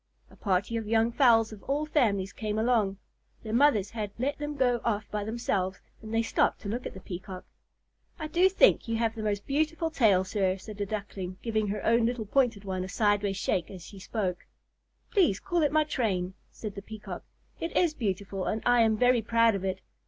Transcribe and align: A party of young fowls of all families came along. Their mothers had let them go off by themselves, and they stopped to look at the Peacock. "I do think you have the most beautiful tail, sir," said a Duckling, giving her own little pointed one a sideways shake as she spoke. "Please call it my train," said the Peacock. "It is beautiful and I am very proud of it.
A 0.31 0.35
party 0.35 0.77
of 0.77 0.87
young 0.87 1.11
fowls 1.11 1.51
of 1.53 1.61
all 1.61 1.85
families 1.85 2.33
came 2.33 2.57
along. 2.57 2.97
Their 3.43 3.53
mothers 3.53 3.91
had 3.91 4.09
let 4.17 4.39
them 4.39 4.55
go 4.55 4.81
off 4.83 5.05
by 5.11 5.23
themselves, 5.23 5.79
and 6.01 6.11
they 6.11 6.23
stopped 6.23 6.59
to 6.61 6.67
look 6.67 6.87
at 6.87 6.95
the 6.95 6.99
Peacock. 7.01 7.45
"I 8.17 8.25
do 8.25 8.49
think 8.49 8.87
you 8.87 8.95
have 8.97 9.13
the 9.13 9.21
most 9.21 9.45
beautiful 9.45 9.91
tail, 9.91 10.23
sir," 10.23 10.57
said 10.57 10.81
a 10.81 10.87
Duckling, 10.87 11.37
giving 11.43 11.67
her 11.67 11.85
own 11.85 12.07
little 12.07 12.25
pointed 12.25 12.65
one 12.65 12.83
a 12.83 12.89
sideways 12.89 13.37
shake 13.37 13.69
as 13.69 13.85
she 13.85 13.99
spoke. 13.99 14.47
"Please 15.11 15.39
call 15.39 15.61
it 15.61 15.71
my 15.71 15.83
train," 15.83 16.33
said 16.49 16.73
the 16.73 16.81
Peacock. 16.81 17.23
"It 17.59 17.77
is 17.77 17.93
beautiful 17.93 18.45
and 18.45 18.63
I 18.65 18.81
am 18.81 18.97
very 18.97 19.21
proud 19.21 19.53
of 19.53 19.63
it. 19.63 19.81